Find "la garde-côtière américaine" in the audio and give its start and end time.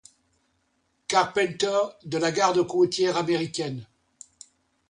2.17-3.85